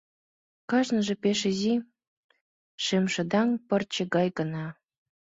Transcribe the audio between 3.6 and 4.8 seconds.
пырче гай гына.